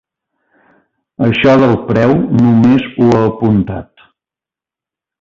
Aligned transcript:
Això 1.25 1.53
del 1.65 1.77
preu 1.91 2.15
només 2.41 2.91
ho 2.97 3.13
ha 3.19 3.23
apuntat. 3.31 4.07